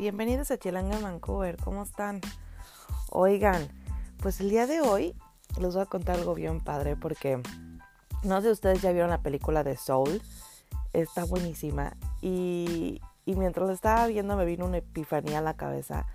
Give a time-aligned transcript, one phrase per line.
[0.00, 2.22] Bienvenidos a Chilanga Vancouver, ¿cómo están?
[3.10, 3.68] Oigan,
[4.22, 5.14] pues el día de hoy
[5.60, 7.38] les voy a contar algo bien padre porque
[8.22, 10.22] no sé si ustedes ya vieron la película de Soul,
[10.94, 16.06] está buenísima y, y mientras la estaba viendo me vino una epifanía a la cabeza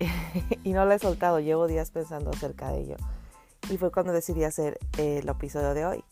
[0.64, 2.96] y no la he soltado, llevo días pensando acerca de ello
[3.70, 6.04] y fue cuando decidí hacer el episodio de hoy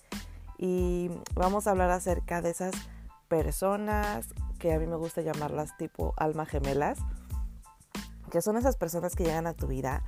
[0.56, 2.76] y vamos a hablar acerca de esas
[3.26, 4.28] personas
[4.62, 6.96] que a mí me gusta llamarlas tipo alma gemelas,
[8.30, 10.04] que son esas personas que llegan a tu vida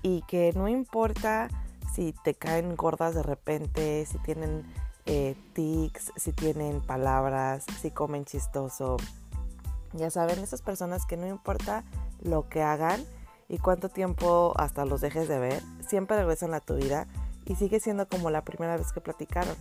[0.00, 1.48] y que no importa
[1.94, 4.64] si te caen gordas de repente, si tienen
[5.04, 8.96] eh, tics, si tienen palabras, si comen chistoso.
[9.92, 11.84] Ya saben, esas personas que no importa
[12.22, 13.04] lo que hagan
[13.46, 17.08] y cuánto tiempo hasta los dejes de ver, siempre regresan a tu vida
[17.44, 19.54] y sigue siendo como la primera vez que platicaron.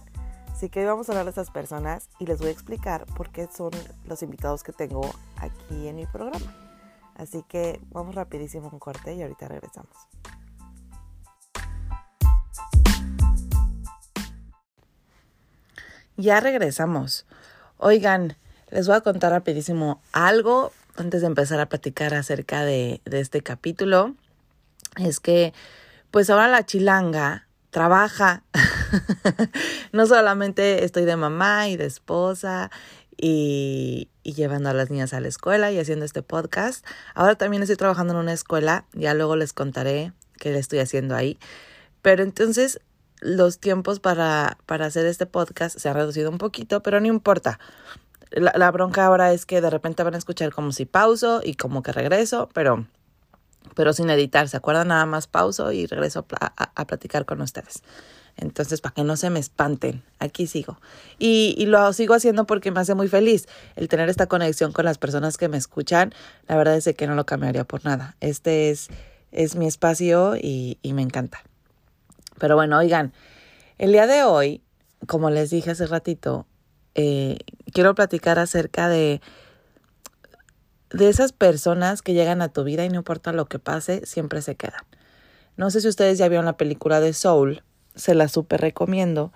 [0.52, 3.32] Así que hoy vamos a hablar de esas personas y les voy a explicar por
[3.32, 3.72] qué son
[4.06, 5.02] los invitados que tengo
[5.38, 6.54] aquí en mi programa.
[7.16, 9.96] Así que vamos rapidísimo un corte y ahorita regresamos.
[16.18, 17.26] Ya regresamos.
[17.78, 18.38] Oigan,
[18.70, 23.42] les voy a contar rapidísimo algo antes de empezar a platicar acerca de, de este
[23.42, 24.16] capítulo.
[24.98, 25.54] Es que,
[26.12, 28.44] pues ahora la chilanga trabaja.
[29.92, 32.72] no solamente estoy de mamá y de esposa
[33.18, 36.86] y, llevando a las niñas a la escuela y haciendo este podcast.
[37.14, 41.16] Ahora también estoy trabajando en una escuela, ya luego les contaré qué le estoy haciendo
[41.16, 41.40] ahí.
[42.02, 42.82] Pero entonces
[43.20, 47.60] los tiempos para, para hacer este podcast se han reducido un poquito, pero no importa.
[48.32, 51.84] La, bronca ahora es que de repente van a escuchar como si pauso y como
[51.84, 52.88] que regreso, pero
[53.76, 54.88] pero sin editar, ¿se acuerdan?
[54.88, 57.84] Nada más pauso y regreso a, a platicar con ustedes.
[58.38, 60.80] Entonces, para que no se me espanten, aquí sigo.
[61.20, 64.98] Y, lo sigo haciendo porque me hace muy feliz el tener esta conexión con las
[64.98, 66.14] personas que me escuchan.
[66.48, 68.16] La verdad es que no lo cambiaría por nada.
[68.20, 68.90] Este es,
[69.32, 71.44] es mi espacio y, y me encanta.
[72.40, 73.14] Pero bueno, oigan,
[73.78, 74.62] el día de hoy,
[75.08, 76.48] como les dije hace ratito,
[76.96, 77.38] eh,
[77.72, 79.22] quiero platicar acerca de
[80.94, 84.42] de esas personas que llegan a tu vida y no importa lo que pase, siempre
[84.42, 84.82] se quedan.
[85.58, 87.64] No sé si ustedes ya vieron la película de Soul,
[87.96, 89.32] se la súper recomiendo.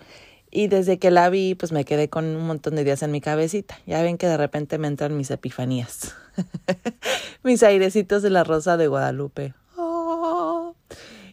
[0.50, 3.20] Y desde que la vi, pues me quedé con un montón de días en mi
[3.20, 3.78] cabecita.
[3.86, 6.14] Ya ven que de repente me entran mis epifanías.
[7.42, 9.54] mis airecitos de la rosa de Guadalupe.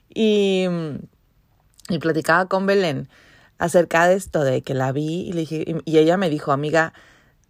[0.09, 0.67] Y,
[1.89, 3.07] y platicaba con Belén
[3.57, 6.51] acerca de esto, de que la vi y, le dije, y, y ella me dijo,
[6.51, 6.93] amiga,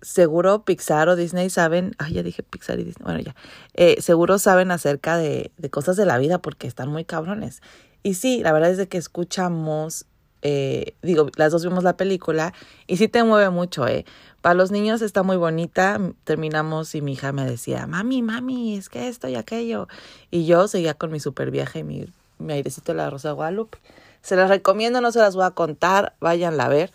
[0.04, 3.36] seguro Pixar o Disney saben, ay, ya dije Pixar y Disney, bueno, ya,
[3.74, 7.62] eh, seguro saben acerca de, de, cosas de la vida porque están muy cabrones.
[8.04, 10.06] Y sí, la verdad es que escuchamos,
[10.42, 12.54] eh, digo, las dos vimos la película
[12.86, 14.06] y sí te mueve mucho, ¿eh?
[14.42, 18.90] Para los niños está muy bonita, terminamos y mi hija me decía, mami, mami, es
[18.90, 19.88] que esto y aquello.
[20.32, 22.06] Y yo seguía con mi super viaje y mi,
[22.40, 23.78] mi airecito de la Rosa Guadalupe.
[24.22, 26.92] Se las recomiendo, no se las voy a contar, váyanla a ver.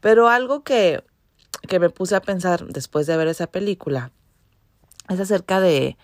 [0.00, 1.04] Pero algo que
[1.66, 4.12] que me puse a pensar después de ver esa película
[5.08, 5.96] es acerca de,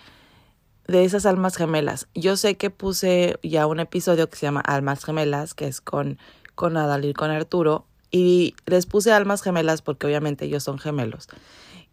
[0.92, 2.06] de esas almas gemelas.
[2.14, 6.18] Yo sé que puse ya un episodio que se llama Almas Gemelas, que es con,
[6.54, 11.28] con Adal y con Arturo, y les puse almas gemelas porque obviamente ellos son gemelos.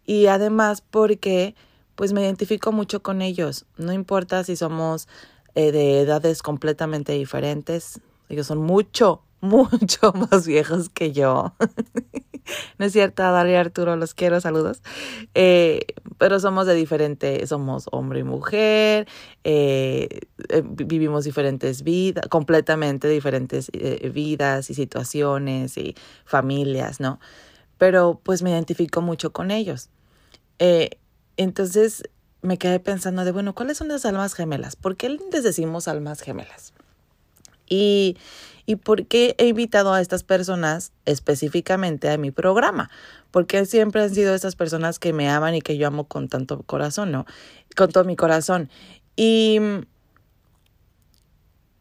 [0.04, 1.56] Y además porque
[1.94, 3.66] pues me identifico mucho con ellos.
[3.76, 5.08] No importa si somos
[5.54, 11.54] eh, de edades completamente diferentes, ellos son mucho, mucho más viejos que yo.
[12.78, 14.82] no es cierto, Daria y Arturo, los quiero, saludos.
[15.34, 15.86] Eh,
[16.18, 19.08] pero somos de diferente, somos hombre y mujer,
[19.44, 23.70] eh, eh, vivimos diferentes vidas, completamente diferentes
[24.12, 27.20] vidas y situaciones y familias, ¿no?
[27.78, 29.90] Pero pues me identifico mucho con ellos.
[31.36, 32.02] Entonces
[32.42, 34.76] me quedé pensando de, bueno, ¿cuáles son las almas gemelas?
[34.76, 36.72] ¿Por qué les decimos almas gemelas?
[37.68, 38.16] Y,
[38.70, 42.88] y por qué he invitado a estas personas específicamente a mi programa.
[43.32, 46.62] Porque siempre han sido estas personas que me aman y que yo amo con tanto
[46.62, 47.26] corazón, ¿no?
[47.76, 48.70] Con todo mi corazón.
[49.16, 49.58] Y,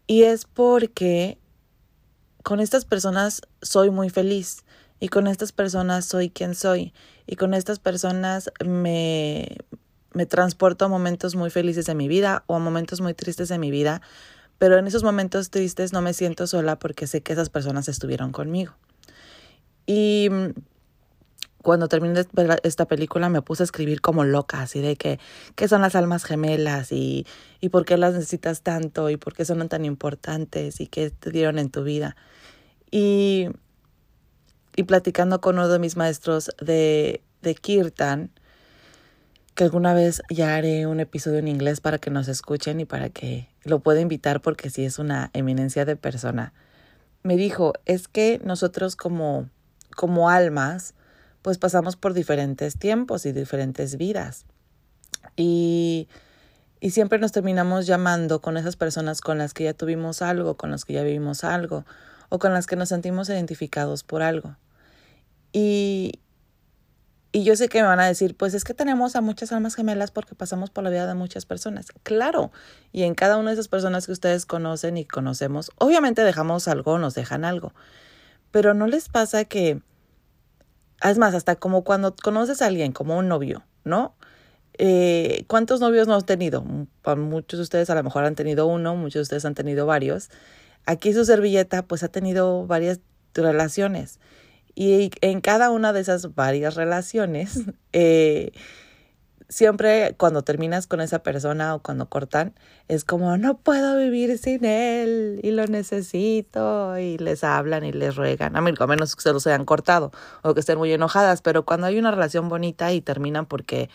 [0.07, 1.38] y es porque
[2.41, 4.63] con estas personas soy muy feliz.
[5.00, 6.92] Y con estas personas soy quien soy.
[7.27, 9.57] Y con estas personas me,
[10.13, 13.59] me transporto a momentos muy felices de mi vida o a momentos muy tristes de
[13.59, 14.01] mi vida
[14.59, 18.31] pero en esos momentos tristes no me siento sola porque sé que esas personas estuvieron
[18.31, 18.75] conmigo.
[19.85, 20.50] Y mm,
[21.63, 22.25] cuando terminé
[22.63, 25.19] esta película me puse a escribir como loca, así de que,
[25.56, 26.91] ¿qué son las almas gemelas?
[26.91, 27.25] Y,
[27.61, 31.31] y por qué las necesitas tanto y por qué son tan importantes y qué te
[31.31, 32.17] dieron en tu vida.
[32.91, 33.47] Y,
[34.75, 38.31] y platicando con uno de mis maestros de, de Kirtan,
[39.59, 43.09] que alguna vez ya haré un episodio en inglés para que nos escuchen y para
[43.09, 46.53] que lo pueda invitar porque sí es una eminencia de persona.
[47.23, 49.50] Me dijo, es que nosotros como,
[49.97, 50.94] como almas,
[51.41, 54.45] pues pasamos por diferentes tiempos y diferentes vidas.
[55.35, 56.07] Y,
[56.79, 60.71] y siempre nos terminamos llamando con esas personas con las que ya tuvimos algo, con
[60.71, 61.83] las que ya vivimos algo,
[62.29, 64.56] o con las que nos sentimos identificados por algo.
[65.51, 66.21] Y,
[67.31, 69.76] y yo sé que me van a decir, pues es que tenemos a muchas almas
[69.76, 71.88] gemelas porque pasamos por la vida de muchas personas.
[72.02, 72.52] Claro,
[72.92, 76.98] y en cada una de esas personas que ustedes conocen y conocemos, obviamente dejamos algo,
[76.98, 77.74] nos dejan algo.
[78.50, 79.80] Pero no les pasa que,
[81.04, 84.16] es más, hasta como cuando conoces a alguien, como un novio, ¿no?
[84.80, 86.64] Eh, ¿Cuántos novios no has tenido?
[86.64, 90.31] Muchos de ustedes a lo mejor han tenido uno, muchos de ustedes han tenido varios.
[90.86, 93.02] Aquí su servilleta pues ha tenido varias
[93.36, 94.20] relaciones
[94.80, 98.54] y en cada una de esas varias relaciones, eh,
[99.50, 102.56] siempre cuando terminas con esa persona o cuando cortan,
[102.88, 108.16] es como, no puedo vivir sin él y lo necesito y les hablan y les
[108.16, 110.12] ruegan, a, mí, menos que se los hayan cortado
[110.44, 113.90] o que estén muy enojadas, pero cuando hay una relación bonita y terminan porque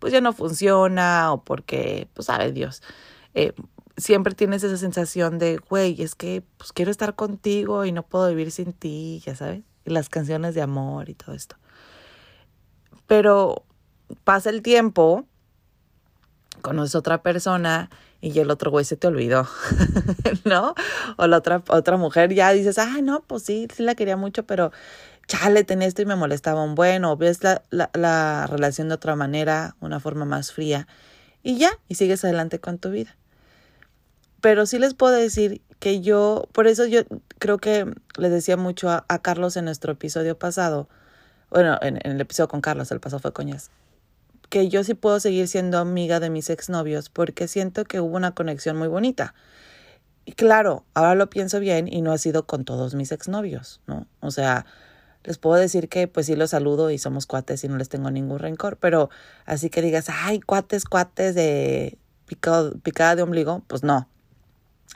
[0.00, 2.82] pues ya no funciona o porque, pues sabe Dios,
[3.32, 3.54] eh,
[3.96, 8.28] siempre tienes esa sensación de, güey, es que pues quiero estar contigo y no puedo
[8.28, 11.56] vivir sin ti, ya sabes las canciones de amor y todo esto.
[13.06, 13.64] Pero
[14.24, 15.26] pasa el tiempo,
[16.62, 17.90] conoces a otra persona
[18.20, 19.46] y el otro güey se te olvidó,
[20.44, 20.74] ¿no?
[21.16, 24.44] O la otra, otra mujer ya dices, ah, no, pues sí, sí la quería mucho,
[24.44, 24.72] pero
[25.28, 29.16] chale, tenía esto y me molestaba un bueno, ves la, la, la relación de otra
[29.16, 30.86] manera, una forma más fría,
[31.42, 33.16] y ya, y sigues adelante con tu vida.
[34.40, 37.02] Pero sí les puedo decir que yo, por eso yo
[37.38, 37.86] creo que
[38.16, 40.88] le decía mucho a, Carlos en nuestro episodio pasado,
[41.50, 43.70] bueno, en, el episodio con Carlos, el pasado fue coñas,
[44.48, 48.34] que yo sí puedo seguir siendo amiga de mis exnovios porque siento que hubo una
[48.34, 49.34] conexión muy bonita.
[50.24, 54.06] Y claro, ahora lo pienso bien y no ha sido con todos mis exnovios, ¿no?
[54.20, 54.66] O sea,
[55.22, 58.10] les puedo decir que pues sí los saludo y somos cuates y no les tengo
[58.10, 59.10] ningún rencor, pero
[59.44, 64.08] así que digas, ay, cuates, cuates de picada de ombligo, pues no.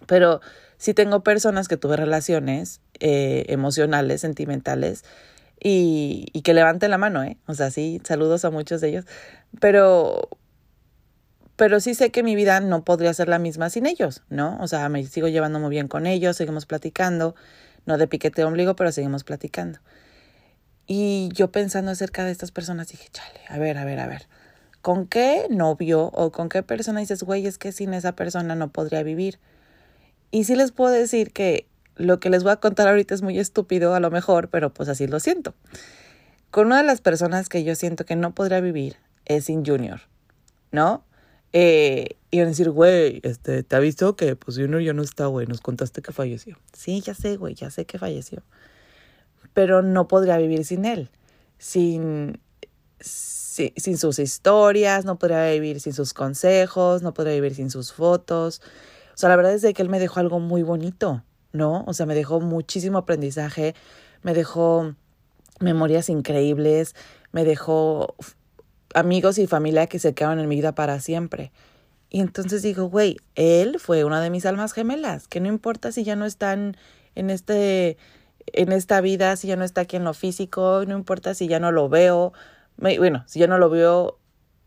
[0.06, 0.40] Pero
[0.80, 5.04] sí tengo personas que tuve relaciones eh, emocionales, sentimentales,
[5.62, 7.36] y, y que levanten la mano, ¿eh?
[7.46, 9.04] O sea, sí, saludos a muchos de ellos,
[9.60, 10.30] pero,
[11.56, 14.56] pero sí sé que mi vida no podría ser la misma sin ellos, ¿no?
[14.60, 17.34] O sea, me sigo llevando muy bien con ellos, seguimos platicando,
[17.84, 19.80] no de piquete de ombligo, pero seguimos platicando.
[20.86, 24.28] Y yo pensando acerca de estas personas dije, chale, a ver, a ver, a ver,
[24.80, 28.72] ¿con qué novio o con qué persona dices, güey, es que sin esa persona no
[28.72, 29.38] podría vivir?
[30.30, 31.66] Y sí les puedo decir que
[31.96, 34.88] lo que les voy a contar ahorita es muy estúpido a lo mejor, pero pues
[34.88, 35.54] así lo siento.
[36.50, 38.96] Con una de las personas que yo siento que no podría vivir
[39.26, 40.00] es sin Junior,
[40.72, 41.04] ¿no?
[41.52, 45.26] Eh, y van a decir, güey, este, te aviso que pues Junior ya no está,
[45.26, 46.58] güey, nos contaste que falleció.
[46.72, 48.42] Sí, ya sé, güey, ya sé que falleció.
[49.52, 51.10] Pero no podría vivir sin él,
[51.58, 52.40] sin,
[53.00, 57.92] sin, sin sus historias, no podría vivir sin sus consejos, no podría vivir sin sus
[57.92, 58.62] fotos,
[59.20, 61.22] sea, la verdad es que él me dejó algo muy bonito,
[61.52, 61.84] ¿no?
[61.86, 63.74] O sea, me dejó muchísimo aprendizaje,
[64.22, 64.94] me dejó
[65.60, 66.94] memorias increíbles,
[67.32, 68.14] me dejó
[68.94, 71.52] amigos y familia que se quedaron en mi vida para siempre.
[72.08, 76.02] Y entonces digo, güey, él fue una de mis almas gemelas, que no importa si
[76.02, 76.76] ya no están
[77.14, 77.98] en este
[78.52, 81.60] en esta vida, si ya no está aquí en lo físico, no importa si ya
[81.60, 82.32] no lo veo,
[82.78, 84.18] bueno, si ya no lo veo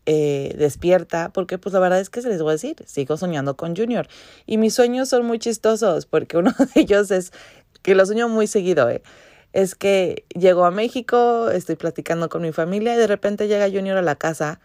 [0.06, 3.56] eh, despierta, porque pues la verdad es que se les voy a decir, sigo soñando
[3.56, 4.06] con Junior.
[4.46, 7.32] Y mis sueños son muy chistosos, porque uno de ellos es,
[7.82, 9.02] que lo sueño muy seguido, eh,
[9.52, 13.96] es que llego a México, estoy platicando con mi familia y de repente llega Junior
[13.96, 14.60] a la casa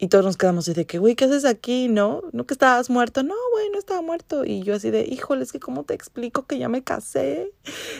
[0.00, 1.88] y todos nos quedamos así de que, güey, ¿qué haces aquí?
[1.88, 2.22] ¿No?
[2.32, 3.24] ¿No que estabas muerto?
[3.24, 4.44] No, güey, no estaba muerto.
[4.44, 7.52] Y yo así de, híjole, es que cómo te explico que ya me casé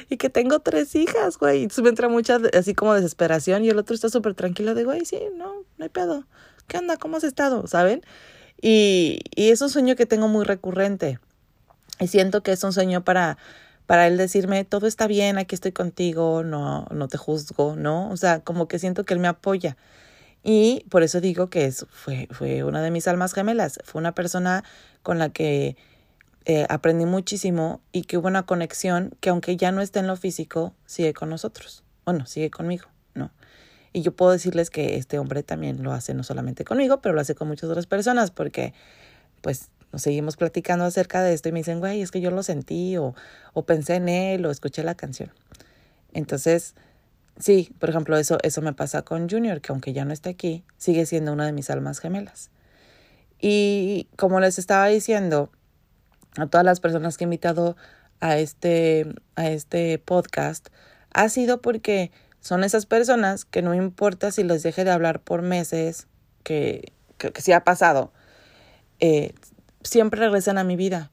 [0.08, 1.64] y que tengo tres hijas, güey.
[1.64, 5.04] Y me entra mucha así como desesperación y el otro está súper tranquilo de, güey,
[5.04, 6.24] sí, no, no hay pedo.
[6.68, 6.98] ¿Qué onda?
[6.98, 7.66] ¿Cómo has estado?
[7.66, 8.02] ¿Saben?
[8.62, 11.18] Y, y es un sueño que tengo muy recurrente.
[11.98, 13.38] Y siento que es un sueño para,
[13.86, 18.08] para él decirme, todo está bien, aquí estoy contigo, no, no te juzgo, ¿no?
[18.10, 19.76] O sea, como que siento que él me apoya.
[20.42, 23.78] Y por eso digo que fue, fue una de mis almas gemelas.
[23.84, 24.64] Fue una persona
[25.02, 25.76] con la que
[26.44, 30.16] eh, aprendí muchísimo y que hubo una conexión que aunque ya no esté en lo
[30.16, 31.84] físico, sigue con nosotros.
[32.06, 33.30] Bueno, sigue conmigo, ¿no?
[33.92, 37.20] Y yo puedo decirles que este hombre también lo hace no solamente conmigo, pero lo
[37.20, 38.72] hace con muchas otras personas porque
[39.42, 42.42] pues nos seguimos platicando acerca de esto y me dicen, güey, es que yo lo
[42.42, 43.14] sentí o,
[43.54, 45.30] o pensé en él o escuché la canción.
[46.12, 46.74] Entonces,
[47.38, 50.64] sí, por ejemplo, eso, eso me pasa con Junior, que aunque ya no está aquí,
[50.76, 52.50] sigue siendo una de mis almas gemelas.
[53.40, 55.50] Y como les estaba diciendo
[56.36, 57.76] a todas las personas que he invitado
[58.20, 60.68] a este, a este podcast,
[61.12, 65.42] ha sido porque son esas personas que no importa si les deje de hablar por
[65.42, 66.06] meses,
[66.42, 68.12] que, que, sí ha pasado,
[69.00, 69.34] eh,
[69.82, 71.10] siempre regresan a mi vida.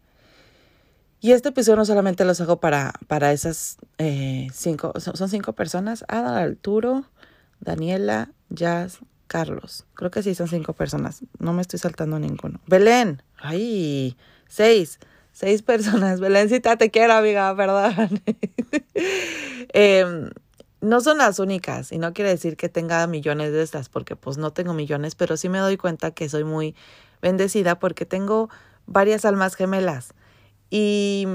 [1.20, 6.06] Y este episodio no solamente los hago para, para esas eh, cinco, son, cinco personas,
[6.08, 7.06] Ada, Arturo,
[7.60, 9.86] Daniela, Jazz, Carlos.
[9.96, 12.60] Creo que sí son cinco personas, no me estoy saltando ninguno.
[12.68, 14.18] Belén, ay,
[14.48, 15.00] seis,
[15.32, 16.20] seis personas.
[16.22, 18.22] Belencita, te quiero, amiga, perdón.
[19.74, 20.30] eh,
[20.82, 24.38] no son las únicas y no quiere decir que tenga millones de estas porque pues
[24.38, 26.76] no tengo millones, pero sí me doy cuenta que soy muy
[27.22, 28.50] bendecida porque tengo
[28.86, 30.14] varias almas gemelas
[30.70, 31.28] y,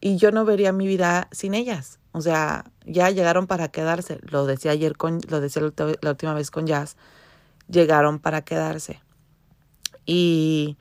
[0.00, 1.98] y yo no vería mi vida sin ellas.
[2.12, 4.18] O sea, ya llegaron para quedarse.
[4.22, 5.62] Lo decía ayer con, lo decía
[6.00, 6.96] la última vez con Jazz.
[7.68, 9.00] Llegaron para quedarse.
[10.04, 10.76] Y,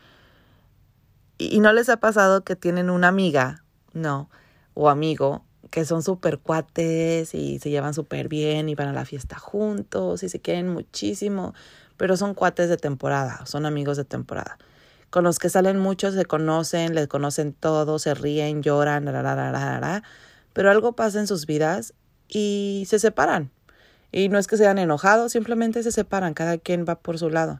[1.38, 4.30] y no les ha pasado que tienen una amiga, no,
[4.74, 9.06] o amigo, que son súper cuates y se llevan súper bien y van a la
[9.06, 11.54] fiesta juntos y se quieren muchísimo,
[11.98, 14.58] pero son cuates de temporada, son amigos de temporada.
[15.12, 19.06] Con los que salen muchos se conocen, les conocen todo, se ríen, lloran,
[20.54, 21.94] pero algo pasa en sus vidas
[22.30, 23.52] y se separan.
[24.14, 27.60] Y no es que sean enojados, simplemente se separan, cada quien va por su lado.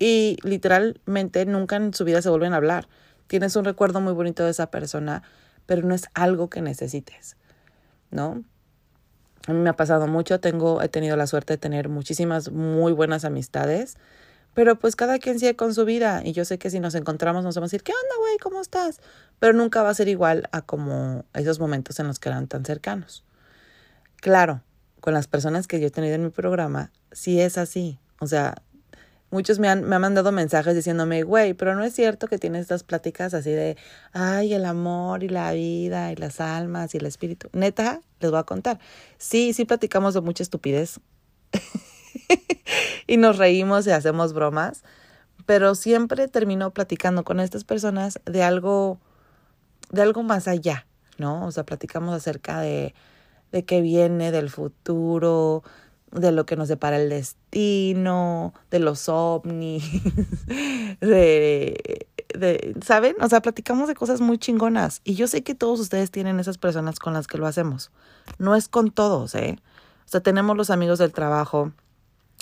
[0.00, 2.88] Y literalmente nunca en su vida se vuelven a hablar.
[3.26, 5.22] Tienes un recuerdo muy bonito de esa persona,
[5.66, 7.36] pero no es algo que necesites,
[8.10, 8.42] ¿no?
[9.46, 12.92] A mí me ha pasado mucho, tengo, he tenido la suerte de tener muchísimas muy
[12.92, 13.98] buenas amistades,
[14.58, 17.44] pero pues cada quien sigue con su vida y yo sé que si nos encontramos
[17.44, 18.38] nos vamos a decir, ¿qué onda, güey?
[18.38, 19.00] ¿Cómo estás?
[19.38, 22.64] Pero nunca va a ser igual a como esos momentos en los que eran tan
[22.64, 23.22] cercanos.
[24.16, 24.64] Claro,
[24.98, 28.00] con las personas que yo he tenido en mi programa, sí es así.
[28.18, 28.56] O sea,
[29.30, 32.62] Muchos me han, me han mandado mensajes diciéndome, güey, pero no es cierto que tienes
[32.62, 33.76] estas pláticas así de,
[34.12, 37.48] ay, el amor y la vida y las almas y el espíritu.
[37.52, 38.80] Neta, les voy a contar.
[39.18, 40.98] Sí, sí platicamos de mucha estupidez.
[43.06, 44.82] y nos reímos y hacemos bromas,
[45.46, 48.98] pero siempre termino platicando con estas personas de algo,
[49.90, 51.46] de algo más allá, ¿no?
[51.46, 52.94] O sea, platicamos acerca de,
[53.52, 55.62] de qué viene, del futuro,
[56.10, 59.84] de lo que nos separa el destino, de los ovnis,
[61.00, 63.16] de, de, ¿saben?
[63.20, 65.00] O sea, platicamos de cosas muy chingonas.
[65.04, 67.90] Y yo sé que todos ustedes tienen esas personas con las que lo hacemos.
[68.38, 69.58] No es con todos, ¿eh?
[70.06, 71.72] O sea, tenemos los amigos del trabajo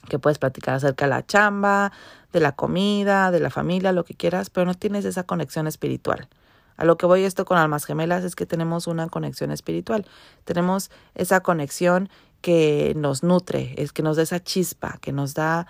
[0.07, 1.93] que puedes platicar acerca de la chamba,
[2.33, 6.29] de la comida, de la familia, lo que quieras, pero no tienes esa conexión espiritual.
[6.77, 10.07] A lo que voy esto con almas gemelas es que tenemos una conexión espiritual.
[10.45, 12.11] Tenemos esa conexión
[12.43, 15.67] que nos nutre, es que nos da esa chispa, que nos da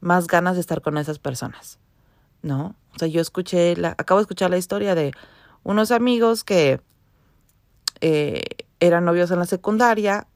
[0.00, 1.78] más ganas de estar con esas personas,
[2.42, 2.74] ¿no?
[2.94, 5.12] O sea, yo escuché, la, acabo de escuchar la historia de
[5.62, 6.80] unos amigos que
[8.00, 8.42] eh,
[8.80, 10.26] eran novios en la secundaria,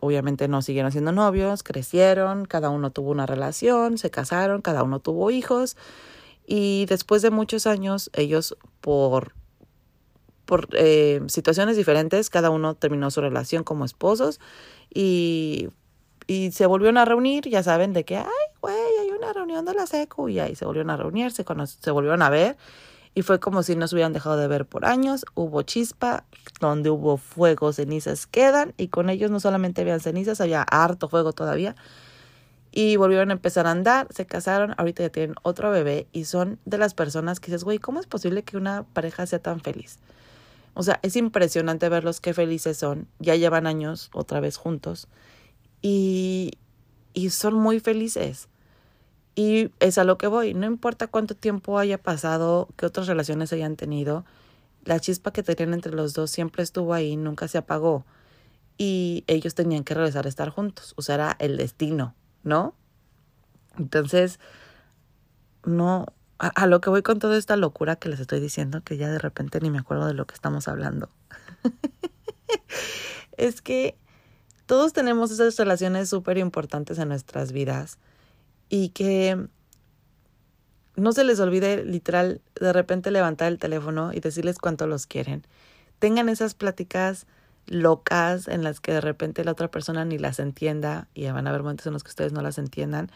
[0.00, 5.00] obviamente no siguieron siendo novios, crecieron, cada uno tuvo una relación, se casaron, cada uno
[5.00, 5.76] tuvo hijos.
[6.46, 9.34] Y después de muchos años ellos por
[10.50, 14.40] por eh, situaciones diferentes, cada uno terminó su relación como esposos
[14.92, 15.68] y,
[16.26, 18.24] y se volvieron a reunir, ya saben, de que, ay,
[18.60, 21.90] güey, hay una reunión de la secu y ahí se volvieron a reunir, se, se
[21.92, 22.56] volvieron a ver
[23.14, 26.24] y fue como si no se hubieran dejado de ver por años, hubo chispa,
[26.60, 31.32] donde hubo fuego, cenizas quedan y con ellos no solamente habían cenizas, había harto fuego
[31.32, 31.74] todavía
[32.72, 36.60] y volvieron a empezar a andar, se casaron, ahorita ya tienen otro bebé y son
[36.64, 39.98] de las personas que dices, güey, ¿cómo es posible que una pareja sea tan feliz?
[40.74, 43.08] O sea, es impresionante verlos qué felices son.
[43.18, 45.08] Ya llevan años otra vez juntos
[45.82, 46.52] y,
[47.12, 48.48] y son muy felices.
[49.34, 50.54] Y es a lo que voy.
[50.54, 54.24] No importa cuánto tiempo haya pasado, qué otras relaciones hayan tenido,
[54.84, 58.04] la chispa que tenían entre los dos siempre estuvo ahí, nunca se apagó.
[58.78, 60.94] Y ellos tenían que regresar a estar juntos.
[60.96, 62.74] O sea, era el destino, ¿no?
[63.78, 64.40] Entonces,
[65.64, 66.06] no,
[66.38, 69.18] a, lo que voy con toda esta locura que les estoy diciendo, que ya de
[69.18, 71.10] repente ni me acuerdo de lo que estamos hablando.
[73.36, 73.98] es que
[74.64, 77.98] todos tenemos esas relaciones súper importantes en nuestras vidas
[78.70, 79.48] y que
[80.96, 85.46] no se les olvide literal de repente levantar el teléfono y decirles cuánto los quieren.
[85.98, 87.26] Tengan esas pláticas
[87.66, 91.50] locas en las que de repente la otra persona ni las entienda y van a
[91.50, 93.10] haber momentos en los que ustedes no las entiendan.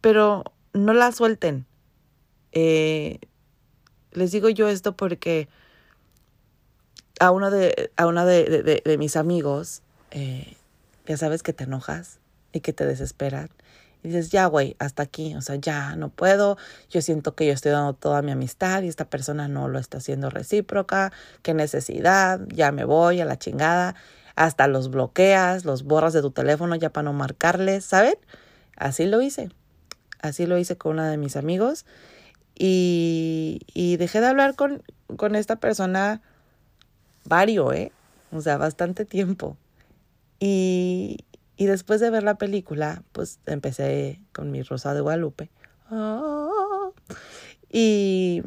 [0.00, 1.66] Pero no la suelten.
[2.52, 3.20] Eh,
[4.12, 5.48] les digo yo esto porque
[7.20, 10.56] a uno de, a uno de, de, mis amigos, eh,
[11.06, 12.21] ya sabes que te enojas
[12.52, 13.50] y que te desesperan.
[14.02, 16.56] Y dices, ya, güey, hasta aquí, o sea, ya no puedo,
[16.90, 19.98] yo siento que yo estoy dando toda mi amistad y esta persona no lo está
[19.98, 23.94] haciendo recíproca, qué necesidad, ya me voy a la chingada,
[24.34, 28.16] hasta los bloqueas, los borras de tu teléfono ya para no marcarles, ¿saben?
[28.76, 29.50] Así lo hice,
[30.20, 31.86] así lo hice con uno de mis amigos
[32.56, 34.82] y, y dejé de hablar con,
[35.16, 36.22] con esta persona
[37.24, 37.92] vario, ¿eh?
[38.32, 39.56] O sea, bastante tiempo.
[40.40, 41.18] Y,
[41.56, 45.50] y después de ver la película, pues empecé con mi Rosa de Guadalupe.
[45.90, 46.90] Ah.
[47.70, 48.42] y,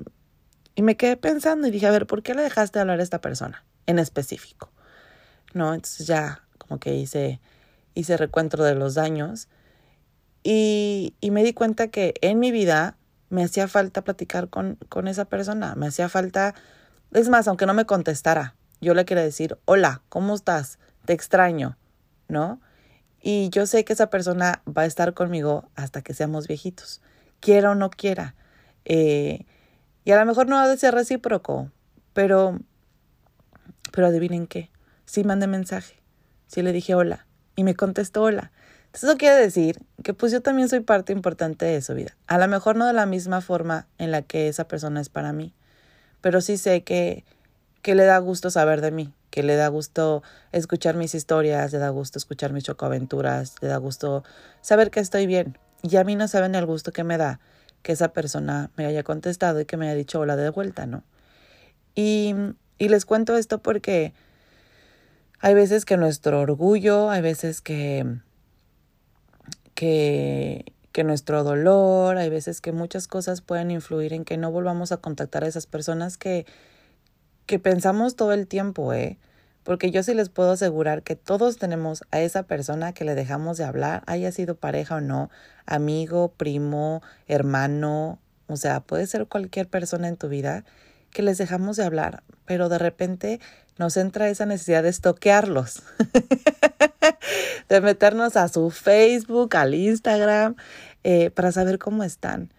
[0.74, 3.04] y me quedé pensando y dije, a ver, ¿por qué le dejaste de hablar a
[3.04, 4.72] esta persona en específico?
[5.54, 7.40] No, entonces ya como que hice,
[7.94, 9.48] hice recuento de los daños
[10.44, 12.98] y, y me di cuenta que en mi vida
[13.30, 16.56] me hacía falta platicar con, con esa persona, me hacía falta,
[17.12, 20.80] es más, aunque no me contestara, yo le quería decir, hola, ¿cómo estás?
[21.06, 21.78] Te extraño,
[22.28, 22.60] ¿no?
[23.27, 27.01] Y yo sé que esa persona va a estar conmigo hasta que seamos viejitos,
[27.39, 28.36] quiera o no quiera.
[28.86, 29.48] Eh,
[30.03, 31.72] y a lo mejor no ha de ser recíproco,
[32.13, 32.60] pero,
[33.91, 34.70] pero adivinen qué.
[35.05, 35.96] Sí mandé mensaje,
[36.46, 38.51] sí le dije hola y me contestó hola.
[38.86, 42.15] Entonces eso quiere decir que pues yo también soy parte importante de su vida.
[42.27, 45.34] A lo mejor no de la misma forma en la que esa persona es para
[45.34, 45.55] mí,
[46.22, 47.25] pero sí sé que,
[47.86, 51.77] que le da gusto saber de mí, que le da gusto escuchar mis historias, le
[51.77, 54.24] da gusto escuchar mis chocoaventuras, le da gusto
[54.62, 55.60] saber que estoy bien.
[55.84, 57.39] Y a mí no saben el gusto que me da
[57.84, 61.04] que esa persona me haya contestado y que me haya dicho hola de vuelta, ¿no?
[61.94, 62.34] Y,
[62.80, 64.15] y les cuento esto porque
[65.39, 68.18] hay veces que nuestro orgullo, hay veces que,
[69.75, 74.92] que, que nuestro dolor, hay veces que muchas cosas pueden influir en que no volvamos
[74.92, 76.48] a contactar a esas personas que,
[77.46, 79.18] que pensamos todo el tiempo, ¿eh?
[79.64, 83.58] Porque yo sí les puedo asegurar que todos tenemos a esa persona que le dejamos
[83.58, 85.30] de hablar, haya sido pareja o no,
[85.65, 90.63] amigo, primo, hermano, o sea, puede ser cualquier persona en tu vida
[91.12, 93.39] que les dejamos de hablar, pero de repente
[93.78, 95.82] nos entra esa necesidad de estoquearlos,
[97.69, 100.56] de meternos a su Facebook, al Instagram,
[101.04, 102.52] eh, para saber cómo están.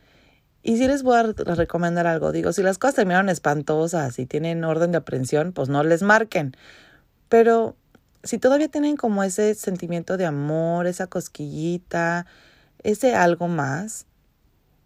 [0.67, 1.23] Y si les voy a
[1.55, 5.85] recomendar algo, digo, si las cosas terminaron espantosas y tienen orden de aprehensión, pues no
[5.85, 6.57] les marquen.
[7.29, 7.77] Pero
[8.25, 12.27] si todavía tienen como ese sentimiento de amor, esa cosquillita,
[12.83, 14.07] ese algo más,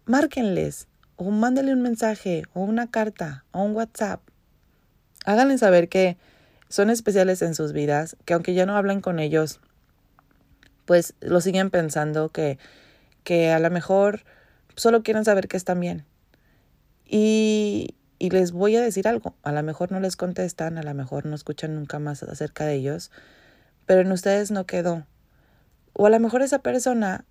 [0.05, 4.21] márquenles o mándenle un mensaje o una carta o un WhatsApp.
[5.25, 6.15] Háganles saber que
[6.69, 9.59] son especiales en sus vidas, que aunque ya no hablen con ellos,
[10.85, 12.59] pues lo siguen pensando que,
[13.23, 14.25] que a lo mejor
[14.75, 16.05] solo quieren saber que están bien.
[17.05, 20.93] Y, y les voy a decir algo, a lo mejor no les contestan, a lo
[20.93, 23.11] mejor no escuchan nunca más acerca de ellos,
[23.85, 25.05] pero en ustedes no quedó.
[25.93, 27.25] O a lo mejor esa persona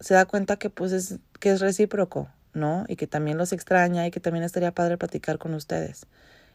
[0.00, 2.84] se da cuenta que pues es, que es recíproco, ¿no?
[2.88, 6.06] Y que también los extraña y que también estaría padre platicar con ustedes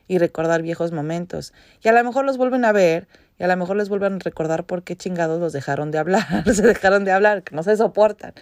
[0.09, 1.53] y recordar viejos momentos.
[1.81, 4.19] Y a lo mejor los vuelven a ver y a lo mejor les vuelven a
[4.19, 7.77] recordar por qué chingados los dejaron de hablar, se dejaron de hablar, que no se
[7.77, 8.33] soportan.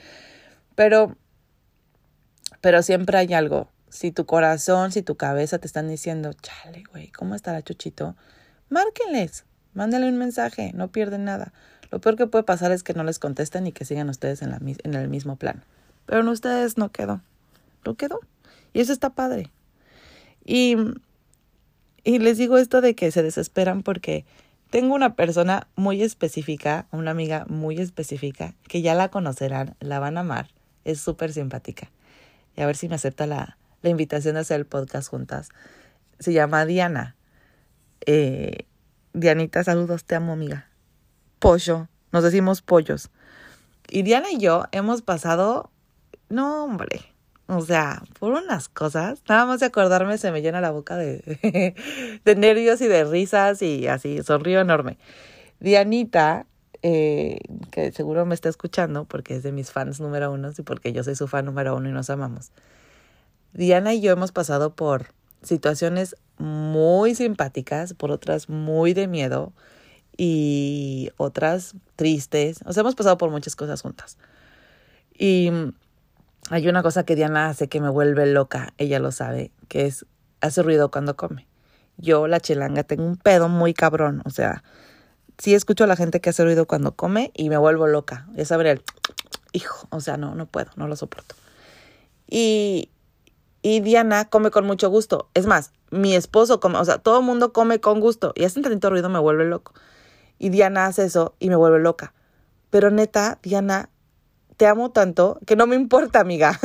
[0.76, 1.15] Pero
[2.62, 3.70] pero siempre hay algo.
[3.89, 8.15] Si tu corazón, si tu cabeza te están diciendo, chale, güey, ¿cómo estará Chuchito?
[8.70, 11.54] Márquenles, mándale un mensaje, no pierden nada.
[11.89, 14.52] Lo peor que puede pasar es que no les contesten y que sigan ustedes en,
[14.52, 15.63] la, en el mismo plan.
[16.06, 17.22] Pero en ustedes no quedó.
[17.86, 18.20] No quedó.
[18.74, 19.52] Y eso está padre.
[20.43, 20.76] Y,
[22.04, 24.26] y les digo esto de que se desesperan porque
[24.70, 30.17] tengo una persona muy específica, una amiga muy específica, que ya la conocerán, la van
[30.17, 30.50] a amar.
[30.84, 31.89] Es súper simpática
[32.58, 35.50] y a ver si me acepta la, la invitación de hacer el podcast juntas.
[36.20, 37.15] Se llama Diana.
[38.06, 38.65] Eh,
[39.13, 40.70] Dianita, saludos, te amo, amiga.
[41.39, 43.12] Pollo, nos decimos pollos.
[43.89, 45.72] Y Diana y yo hemos pasado,
[46.30, 47.13] no, hombre,
[47.46, 51.76] o sea, por unas cosas, nada más de acordarme se me llena la boca de,
[52.26, 54.98] de nervios y de risas y así, sonrío enorme.
[55.60, 56.48] Dianita
[56.82, 57.40] eh,
[57.72, 61.04] que seguro me está escuchando porque es de mis fans número uno y porque yo
[61.04, 62.52] soy su fan número uno y nos amamos.
[63.54, 65.08] Diana y yo hemos pasado por
[65.42, 69.54] situaciones muy simpáticas, por otras muy de miedo
[70.18, 72.60] y otras tristes.
[72.66, 74.18] O sea, hemos pasado por muchas cosas juntas.
[75.18, 75.52] Y
[76.50, 80.06] hay una cosa que Diana hace que me vuelve loca, ella lo sabe, que es
[80.42, 81.48] hace ruido cuando come.
[81.98, 84.63] Yo, la chelanga, tengo un pedo muy cabrón, o sea,
[85.38, 88.28] sí escucho a la gente que hace ruido cuando come y me vuelvo loca.
[88.36, 88.84] Ya sabré el
[89.54, 91.36] hijo, o sea, no, no puedo, no lo soporto.
[92.28, 92.89] Y,
[93.62, 95.30] y Diana come con mucho gusto.
[95.34, 98.63] Es más, mi esposo come, o sea, todo el mundo come con gusto y hacen
[98.63, 99.73] tanto ruido me vuelve loco.
[100.39, 102.13] y Diana hace eso y me vuelve loca.
[102.69, 103.89] Pero neta, Diana,
[104.58, 106.60] te amo tanto que no me importa, amiga.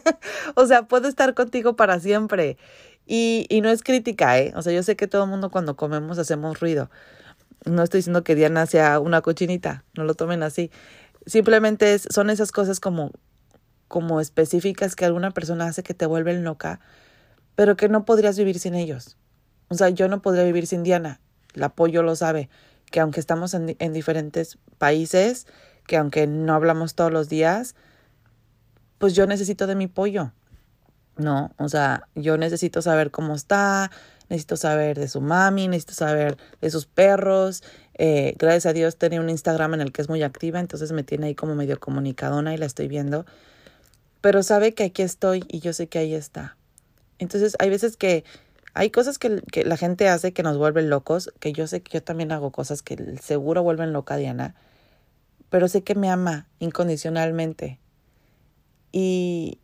[0.54, 2.58] o sea, puedo estar contigo para siempre.
[3.06, 4.52] Y, y no es crítica, ¿eh?
[4.54, 6.90] O sea, yo sé que todo el mundo cuando comemos hacemos ruido.
[7.64, 10.70] No estoy diciendo que Diana sea una cochinita, no lo tomen así.
[11.26, 13.10] Simplemente es, son esas cosas como,
[13.88, 16.80] como específicas que alguna persona hace que te vuelven loca,
[17.54, 19.16] pero que no podrías vivir sin ellos.
[19.68, 21.20] O sea, yo no podría vivir sin Diana.
[21.54, 22.48] El apoyo lo sabe,
[22.90, 25.46] que aunque estamos en, en diferentes países,
[25.86, 27.74] que aunque no hablamos todos los días,
[28.98, 30.32] pues yo necesito de mi pollo.
[31.16, 33.90] No, o sea, yo necesito saber cómo está,
[34.28, 37.62] necesito saber de su mami, necesito saber de sus perros.
[37.94, 41.02] Eh, gracias a Dios tenía un Instagram en el que es muy activa, entonces me
[41.02, 43.26] tiene ahí como medio comunicadona y la estoy viendo.
[44.20, 46.56] Pero sabe que aquí estoy y yo sé que ahí está.
[47.18, 48.24] Entonces hay veces que
[48.74, 51.98] hay cosas que, que la gente hace que nos vuelven locos, que yo sé que
[51.98, 54.54] yo también hago cosas que seguro vuelven loca a Diana
[55.50, 57.78] pero sé que me ama incondicionalmente.
[58.92, 59.58] Y,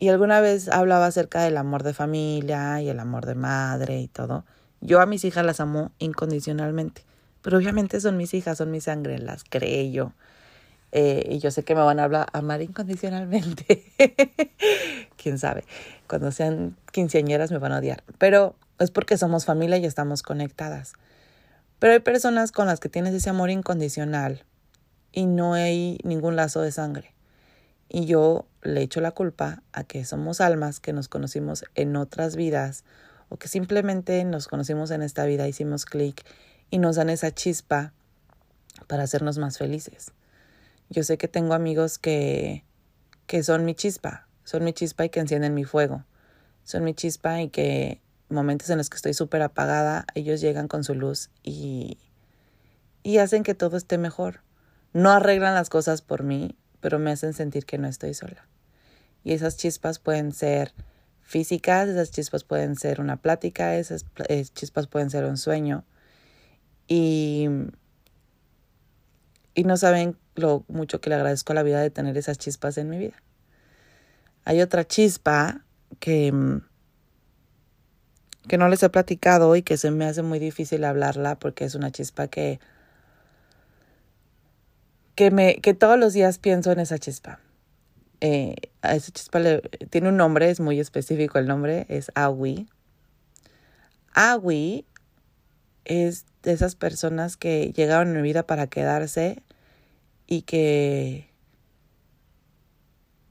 [0.00, 4.06] y alguna vez hablaba acerca del amor de familia y el amor de madre y
[4.06, 4.44] todo.
[4.80, 7.02] Yo a mis hijas las amo incondicionalmente,
[7.42, 10.12] pero obviamente son mis hijas, son mi sangre, las creé yo.
[10.92, 13.84] Eh, y yo sé que me van a hablar, amar incondicionalmente.
[15.16, 15.64] Quién sabe,
[16.06, 18.04] cuando sean quinceañeras me van a odiar.
[18.18, 20.92] Pero es porque somos familia y estamos conectadas.
[21.80, 24.44] Pero hay personas con las que tienes ese amor incondicional
[25.10, 27.12] y no hay ningún lazo de sangre.
[27.88, 32.36] Y yo le echo la culpa a que somos almas que nos conocimos en otras
[32.36, 32.84] vidas
[33.28, 36.24] o que simplemente nos conocimos en esta vida, hicimos clic
[36.70, 37.92] y nos dan esa chispa
[38.86, 40.12] para hacernos más felices.
[40.90, 42.64] Yo sé que tengo amigos que,
[43.26, 46.04] que son mi chispa, son mi chispa y que encienden mi fuego,
[46.64, 50.84] son mi chispa y que momentos en los que estoy súper apagada, ellos llegan con
[50.84, 51.98] su luz y,
[53.02, 54.40] y hacen que todo esté mejor.
[54.92, 58.46] No arreglan las cosas por mí, pero me hacen sentir que no estoy sola.
[59.24, 60.72] Y esas chispas pueden ser
[61.20, 65.84] físicas, esas chispas pueden ser una plática, esas eh, chispas pueden ser un sueño.
[66.86, 67.48] Y,
[69.54, 72.78] y no saben lo mucho que le agradezco a la vida de tener esas chispas
[72.78, 73.22] en mi vida.
[74.44, 75.64] Hay otra chispa
[76.00, 76.32] que,
[78.48, 81.74] que no les he platicado y que se me hace muy difícil hablarla porque es
[81.74, 82.60] una chispa que
[85.18, 87.40] que, me, que todos los días pienso en esa chispa.
[88.20, 92.68] Eh, a esa chispa le, tiene un nombre, es muy específico el nombre, es Awi.
[94.14, 94.86] Awi
[95.84, 99.42] es de esas personas que llegaron en mi vida para quedarse
[100.28, 101.28] y que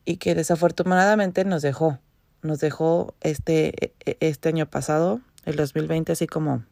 [0.04, 2.00] y que desafortunadamente nos dejó.
[2.42, 6.66] Nos dejó este, e, este año pasado, el 2020, así como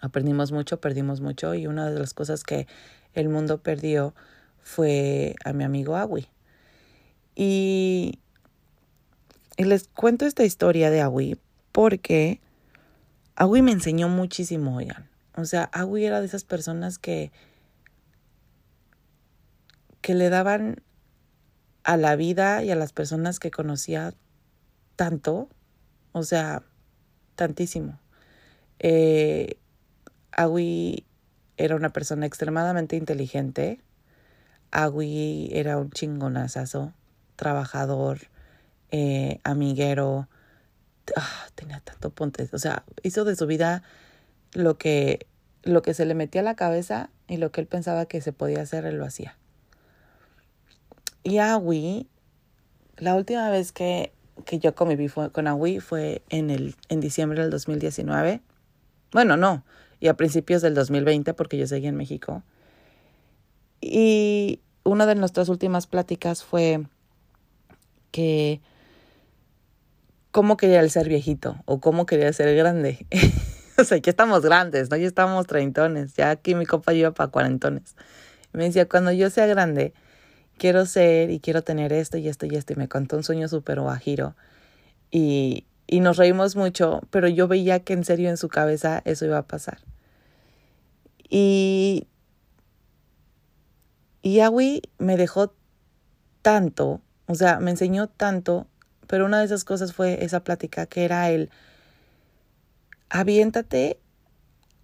[0.00, 2.66] aprendimos mucho, perdimos mucho y una de las cosas que
[3.14, 4.14] el mundo perdió
[4.62, 6.28] fue a mi amigo Awi.
[7.34, 8.18] Y,
[9.56, 11.38] y les cuento esta historia de Awi
[11.72, 12.40] porque
[13.36, 15.08] Awi me enseñó muchísimo, oigan.
[15.36, 17.30] O sea, Awi era de esas personas que,
[20.00, 20.82] que le daban
[21.84, 24.14] a la vida y a las personas que conocía
[24.96, 25.48] tanto,
[26.12, 26.62] o sea,
[27.36, 28.00] tantísimo.
[28.80, 29.58] Eh,
[30.38, 31.04] Awi
[31.56, 33.80] era una persona extremadamente inteligente.
[34.70, 36.94] Agui era un chingonazazo,
[37.34, 38.20] trabajador,
[38.92, 40.28] eh, amiguero.
[41.16, 42.48] Ah, tenía tanto ponte.
[42.52, 43.82] O sea, hizo de su vida
[44.52, 45.26] lo que,
[45.64, 48.32] lo que se le metía a la cabeza y lo que él pensaba que se
[48.32, 49.36] podía hacer, él lo hacía.
[51.24, 52.06] Y Agui,
[52.96, 54.12] la última vez que,
[54.44, 58.40] que yo conviví con Agui fue en, el, en diciembre del 2019.
[59.10, 59.64] Bueno, no,
[60.00, 62.42] y a principios del 2020 porque yo seguía en México.
[63.80, 66.84] Y una de nuestras últimas pláticas fue
[68.10, 68.60] que
[70.30, 73.06] cómo quería el ser viejito o cómo quería ser grande.
[73.78, 74.96] o sea, ya estamos grandes, ¿no?
[74.96, 77.96] Ya estamos treintones, ya aquí mi copa lleva para cuarentones.
[78.52, 79.94] me decía, cuando yo sea grande,
[80.58, 82.72] quiero ser y quiero tener esto y esto y esto.
[82.72, 84.34] Y me contó un sueño súper guajiro.
[85.10, 89.24] Y, y nos reímos mucho, pero yo veía que en serio en su cabeza eso
[89.24, 89.78] iba a pasar.
[91.30, 92.06] Y,
[94.22, 94.40] y
[94.98, 95.54] me dejó
[96.42, 98.66] tanto, o sea, me enseñó tanto,
[99.06, 101.50] pero una de esas cosas fue esa plática que era el
[103.08, 103.98] aviéntate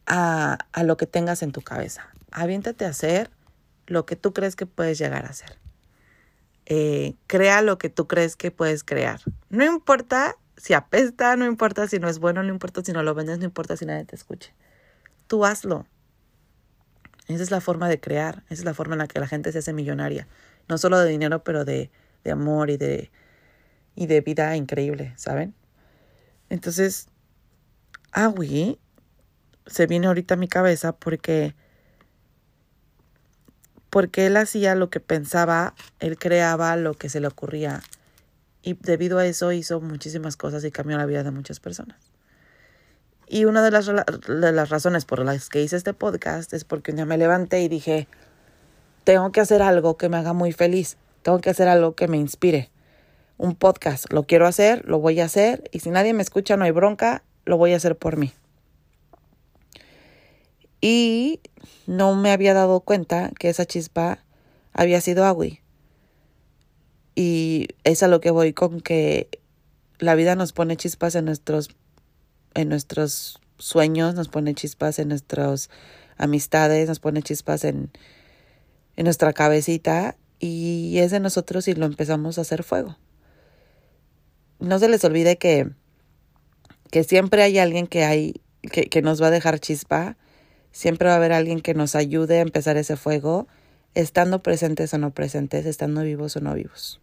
[0.06, 3.30] a, a lo que tengas en tu cabeza, aviéntate a hacer
[3.86, 5.58] lo que tú crees que puedes llegar a hacer.
[6.64, 9.20] Eh, crea lo que tú crees que puedes crear.
[9.50, 13.14] No importa si apesta, no importa si no es bueno, no importa si no lo
[13.14, 14.54] vendes, no importa si nadie te escuche.
[15.26, 15.86] Tú hazlo.
[17.26, 19.50] Esa es la forma de crear, esa es la forma en la que la gente
[19.52, 20.28] se hace millonaria.
[20.68, 21.90] No solo de dinero, pero de,
[22.22, 23.10] de amor y de,
[23.94, 25.54] y de vida increíble, ¿saben?
[26.50, 27.08] Entonces,
[28.12, 28.78] Awi
[29.66, 31.54] se viene ahorita a mi cabeza porque
[33.88, 37.80] porque él hacía lo que pensaba, él creaba lo que se le ocurría
[38.64, 41.98] y debido a eso hizo muchísimas cosas y cambió la vida de muchas personas.
[43.29, 46.90] Y una de las, de las razones por las que hice este podcast es porque
[46.90, 48.09] un día me levanté y dije,
[49.05, 52.16] tengo que hacer algo que me haga muy feliz, tengo que hacer algo que me
[52.16, 52.70] inspire.
[53.37, 56.64] Un podcast, lo quiero hacer, lo voy a hacer y si nadie me escucha no
[56.64, 58.33] hay bronca, lo voy a hacer por mí.
[60.81, 61.40] Y
[61.87, 64.20] no me había dado cuenta que esa chispa
[64.72, 65.63] había sido Agui.
[67.14, 69.29] Y es a lo que voy con que
[69.98, 71.68] la vida nos pone chispas en nuestros,
[72.55, 75.70] en nuestros sueños, nos pone chispas en nuestras
[76.16, 77.90] amistades, nos pone chispas en,
[78.96, 82.98] en nuestra cabecita y es de nosotros y lo empezamos a hacer fuego.
[84.59, 85.70] No se les olvide que,
[86.90, 90.16] que siempre hay alguien que hay que, que nos va a dejar chispa
[90.74, 93.46] Siempre va a haber alguien que nos ayude a empezar ese fuego,
[93.94, 97.00] estando presentes o no presentes, estando vivos o no vivos.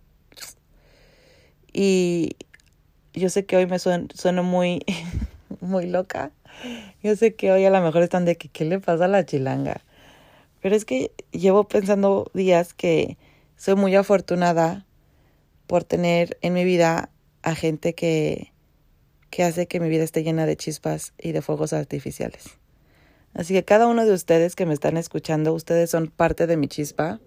[1.73, 2.35] Y
[3.13, 4.85] yo sé que hoy me sueno, muy,
[5.61, 6.31] muy loca.
[7.01, 9.25] Yo sé que hoy a lo mejor están de que qué le pasa a la
[9.25, 9.81] chilanga.
[10.61, 13.17] Pero es que llevo pensando días que
[13.57, 14.85] soy muy afortunada
[15.67, 17.09] por tener en mi vida
[17.41, 18.51] a gente que,
[19.29, 22.57] que hace que mi vida esté llena de chispas y de fuegos artificiales.
[23.33, 26.67] Así que cada uno de ustedes que me están escuchando, ustedes son parte de mi
[26.67, 27.19] chispa.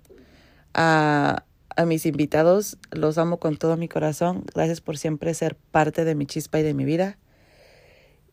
[0.74, 1.44] A,
[1.76, 4.44] a mis invitados los amo con todo mi corazón.
[4.54, 7.18] Gracias por siempre ser parte de mi chispa y de mi vida.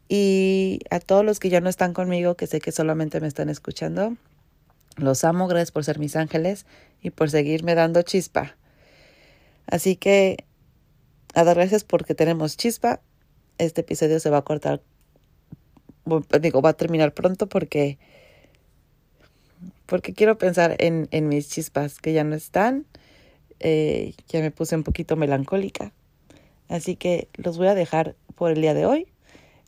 [0.08, 3.50] Y a todos los que ya no están conmigo, que sé que solamente me están
[3.50, 4.18] escuchando,
[4.98, 5.48] los amo.
[5.48, 6.66] Gracias por ser mis ángeles
[7.02, 8.56] y por seguirme dando chispa.
[9.68, 10.46] Así que
[11.34, 13.02] a dar gracias porque tenemos chispa.
[13.58, 14.82] Este episodio se va a cortar
[16.42, 17.98] digo, va a terminar pronto porque,
[19.86, 22.86] porque quiero pensar en, en mis chispas que ya no están.
[23.64, 25.94] Eh, ya me puse un poquito melancólica.
[26.68, 29.08] Así que los voy a dejar por el día de hoy.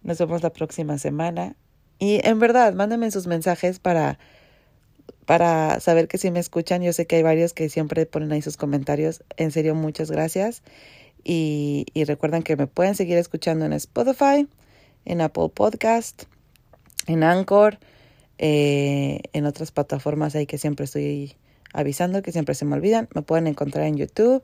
[0.02, 1.56] Nos vemos la próxima semana.
[2.00, 4.18] Y en verdad, mándenme sus mensajes para,
[5.26, 6.82] para saber que si me escuchan.
[6.82, 9.24] Yo sé que hay varios que siempre ponen ahí sus comentarios.
[9.38, 10.64] En serio, muchas gracias.
[11.24, 14.48] Y, y recuerden que me pueden seguir escuchando en Spotify,
[15.06, 16.24] en Apple Podcast,
[17.08, 17.78] en Anchor,
[18.38, 21.36] eh, en otras plataformas ahí que siempre estoy
[21.74, 23.10] avisando, que siempre se me olvidan.
[23.14, 24.44] Me pueden encontrar en YouTube,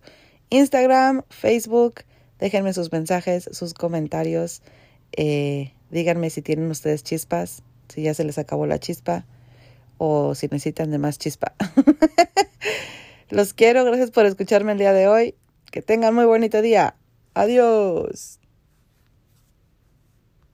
[0.49, 2.01] Instagram, Facebook.
[2.39, 4.61] Déjenme sus mensajes, sus comentarios.
[5.13, 9.25] Eh, díganme si tienen ustedes chispas, si ya se les acabó la chispa
[9.97, 11.53] o si necesitan de más chispa.
[13.29, 15.35] Los quiero, gracias por escucharme el día de hoy.
[15.71, 16.95] Que tengan muy bonito día.
[17.35, 18.38] Adiós.